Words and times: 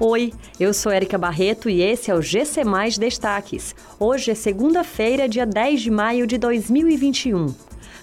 Oi, 0.00 0.32
eu 0.60 0.72
sou 0.72 0.92
Erika 0.92 1.18
Barreto 1.18 1.68
e 1.68 1.82
esse 1.82 2.08
é 2.08 2.14
o 2.14 2.22
GC 2.22 2.62
Mais 2.62 2.96
Destaques. 2.96 3.74
Hoje 3.98 4.30
é 4.30 4.34
segunda-feira, 4.34 5.28
dia 5.28 5.44
10 5.44 5.80
de 5.80 5.90
maio 5.90 6.24
de 6.24 6.38
2021. 6.38 7.52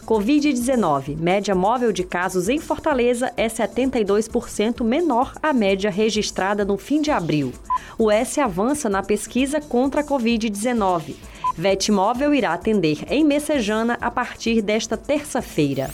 Covid-19. 0.05 1.17
Média 1.17 1.55
móvel 1.55 1.93
de 1.93 2.03
casos 2.03 2.49
em 2.49 2.59
Fortaleza 2.59 3.31
é 3.37 3.47
72% 3.47 4.83
menor 4.83 5.35
à 5.41 5.53
média 5.53 5.89
registrada 5.89 6.65
no 6.65 6.77
fim 6.77 7.01
de 7.01 7.11
abril. 7.11 7.53
O 7.97 8.11
S 8.11 8.41
avança 8.41 8.89
na 8.89 9.01
pesquisa 9.01 9.61
contra 9.61 10.01
a 10.01 10.03
Covid-19. 10.03 11.15
Vetmóvel 11.57 12.33
irá 12.33 12.51
atender 12.51 13.05
em 13.09 13.23
Messejana 13.23 13.97
a 14.01 14.11
partir 14.11 14.61
desta 14.61 14.97
terça-feira. 14.97 15.89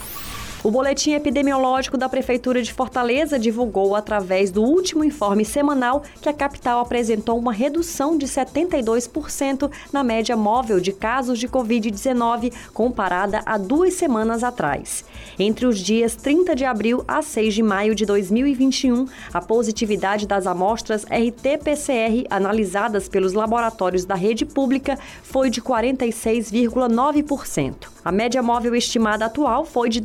O 0.64 0.70
boletim 0.70 1.14
epidemiológico 1.14 1.98
da 1.98 2.08
Prefeitura 2.08 2.62
de 2.62 2.72
Fortaleza 2.72 3.36
divulgou, 3.36 3.96
através 3.96 4.52
do 4.52 4.62
último 4.62 5.02
informe 5.02 5.44
semanal, 5.44 6.04
que 6.20 6.28
a 6.28 6.32
capital 6.32 6.78
apresentou 6.78 7.36
uma 7.36 7.52
redução 7.52 8.16
de 8.16 8.26
72% 8.26 9.68
na 9.92 10.04
média 10.04 10.36
móvel 10.36 10.78
de 10.78 10.92
casos 10.92 11.40
de 11.40 11.48
Covid-19 11.48 12.52
comparada 12.72 13.42
a 13.44 13.58
duas 13.58 13.94
semanas 13.94 14.44
atrás. 14.44 15.04
Entre 15.36 15.66
os 15.66 15.80
dias 15.80 16.14
30 16.14 16.54
de 16.54 16.64
abril 16.64 17.02
a 17.08 17.22
6 17.22 17.54
de 17.54 17.62
maio 17.64 17.92
de 17.92 18.06
2021, 18.06 19.08
a 19.34 19.40
positividade 19.40 20.28
das 20.28 20.46
amostras 20.46 21.04
RT-PCR 21.06 22.24
analisadas 22.30 23.08
pelos 23.08 23.32
laboratórios 23.32 24.04
da 24.04 24.14
rede 24.14 24.44
pública 24.44 24.96
foi 25.24 25.50
de 25.50 25.60
46,9%. 25.60 27.90
A 28.04 28.10
média 28.10 28.42
móvel 28.42 28.74
estimada 28.74 29.26
atual 29.26 29.64
foi 29.64 29.88
de 29.88 30.00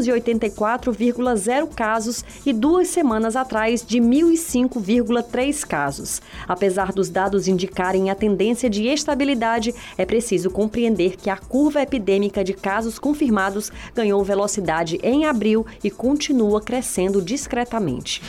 284,0 0.00 1.68
casos 1.74 2.24
e 2.44 2.52
duas 2.52 2.88
semanas 2.88 3.36
atrás 3.36 3.84
de 3.84 4.00
1.005,3 4.00 5.66
casos. 5.66 6.22
Apesar 6.48 6.92
dos 6.92 7.08
dados 7.08 7.46
indicarem 7.46 8.10
a 8.10 8.14
tendência 8.14 8.70
de 8.70 8.86
estabilidade, 8.86 9.74
é 9.96 10.04
preciso 10.04 10.50
compreender 10.50 11.16
que 11.16 11.30
a 11.30 11.36
curva 11.36 11.82
epidêmica 11.82 12.42
de 12.42 12.54
casos 12.54 12.98
confirmados 12.98 13.70
ganhou 13.94 14.24
velocidade 14.24 14.98
em 15.02 15.24
abril 15.24 15.66
e 15.82 15.90
continua 15.90 16.60
crescendo 16.60 17.22
discretamente. 17.22 18.20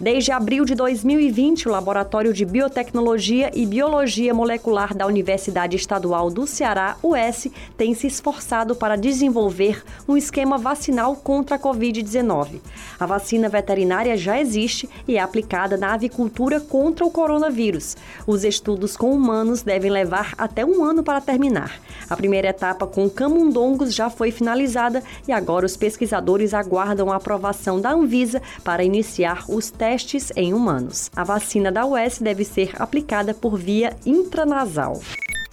Desde 0.00 0.30
abril 0.30 0.64
de 0.64 0.76
2020, 0.76 1.68
o 1.68 1.72
Laboratório 1.72 2.32
de 2.32 2.44
Biotecnologia 2.44 3.50
e 3.52 3.66
Biologia 3.66 4.32
Molecular 4.32 4.96
da 4.96 5.04
Universidade 5.04 5.74
Estadual 5.74 6.30
do 6.30 6.46
Ceará, 6.46 6.96
UES, 7.02 7.48
tem 7.76 7.92
se 7.94 8.06
esforçado 8.06 8.76
para 8.76 8.94
desenvolver 8.94 9.82
um 10.06 10.16
esquema 10.16 10.56
vacinal 10.56 11.16
contra 11.16 11.56
a 11.56 11.58
Covid-19. 11.58 12.60
A 13.00 13.06
vacina 13.06 13.48
veterinária 13.48 14.16
já 14.16 14.40
existe 14.40 14.88
e 15.08 15.16
é 15.16 15.20
aplicada 15.20 15.76
na 15.76 15.94
avicultura 15.94 16.60
contra 16.60 17.04
o 17.04 17.10
coronavírus. 17.10 17.96
Os 18.24 18.44
estudos 18.44 18.96
com 18.96 19.10
humanos 19.10 19.62
devem 19.62 19.90
levar 19.90 20.32
até 20.38 20.64
um 20.64 20.84
ano 20.84 21.02
para 21.02 21.20
terminar. 21.20 21.80
A 22.08 22.16
primeira 22.16 22.50
etapa 22.50 22.86
com 22.86 23.10
camundongos 23.10 23.92
já 23.92 24.08
foi 24.08 24.30
finalizada 24.30 25.02
e 25.26 25.32
agora 25.32 25.66
os 25.66 25.76
pesquisadores 25.76 26.54
aguardam 26.54 27.10
a 27.10 27.16
aprovação 27.16 27.80
da 27.80 27.90
Anvisa 27.90 28.40
para 28.62 28.84
iniciar 28.84 29.44
os 29.48 29.72
testes 29.72 29.87
testes 29.88 30.30
em 30.36 30.52
humanos. 30.52 31.10
A 31.16 31.24
vacina 31.24 31.72
da 31.72 31.86
UES 31.86 32.18
deve 32.18 32.44
ser 32.44 32.72
aplicada 32.78 33.32
por 33.32 33.56
via 33.56 33.96
intranasal. 34.04 35.00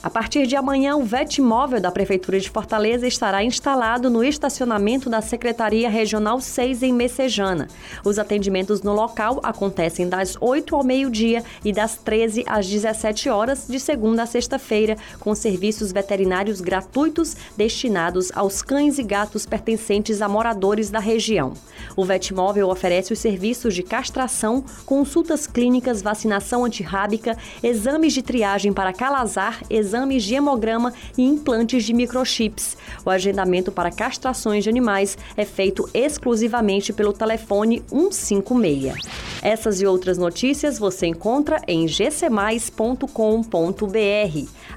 A 0.05 0.09
partir 0.11 0.45
de 0.45 0.55
amanhã, 0.55 0.95
o 0.95 1.03
Vetmóvel 1.03 1.81
da 1.81 1.89
Prefeitura 1.89 2.39
de 2.39 2.47
Fortaleza 2.47 3.07
estará 3.07 3.43
instalado 3.43 4.07
no 4.07 4.23
estacionamento 4.23 5.09
da 5.09 5.19
Secretaria 5.19 5.89
Regional 5.89 6.39
6 6.39 6.83
em 6.83 6.93
Messejana. 6.93 7.67
Os 8.03 8.19
atendimentos 8.19 8.83
no 8.83 8.93
local 8.93 9.39
acontecem 9.41 10.07
das 10.07 10.37
8 10.39 10.75
ao 10.75 10.83
meio-dia 10.83 11.43
e 11.63 11.73
das 11.73 11.95
13 11.95 12.43
às 12.45 12.67
17 12.67 13.29
horas, 13.29 13.65
de 13.67 13.79
segunda 13.79 14.21
a 14.21 14.25
sexta-feira, 14.27 14.95
com 15.19 15.33
serviços 15.33 15.91
veterinários 15.91 16.61
gratuitos 16.61 17.35
destinados 17.57 18.31
aos 18.35 18.61
cães 18.61 18.99
e 18.99 19.03
gatos 19.03 19.47
pertencentes 19.47 20.21
a 20.21 20.29
moradores 20.29 20.91
da 20.91 20.99
região. 20.99 21.53
O 21.95 22.05
Vetmóvel 22.05 22.69
oferece 22.69 23.11
os 23.11 23.17
serviços 23.17 23.73
de 23.73 23.81
castração, 23.81 24.63
consultas 24.85 25.47
clínicas, 25.47 26.03
vacinação 26.03 26.63
antirrábica, 26.63 27.35
exames 27.63 28.13
de 28.13 28.21
triagem 28.21 28.71
para 28.71 28.94
calazar, 28.94 29.63
exames 29.67 29.94
exames 29.95 30.23
de 30.23 30.35
hemograma 30.35 30.94
e 31.17 31.23
implantes 31.23 31.85
de 31.85 31.94
microchips. 31.94 32.78
O 33.06 33.09
agendamento 33.09 33.72
para 33.72 33.91
castrações 33.91 34.63
de 34.63 34.69
animais 34.69 35.17
é 35.38 35.45
feito 35.45 35.89
exclusivamente 35.94 36.91
pelo 36.91 37.13
telefone 37.13 37.81
156. 37.89 38.95
Essas 39.41 39.81
e 39.81 39.85
outras 39.85 40.17
notícias 40.17 40.78
você 40.78 41.07
encontra 41.07 41.61
em 41.67 41.85
gcmais.com.br. 41.85 43.09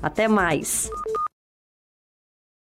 Até 0.00 0.28
mais! 0.28 0.88